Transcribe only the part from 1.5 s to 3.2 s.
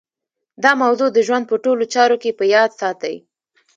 ټولو چارو کې په ياد ساتئ.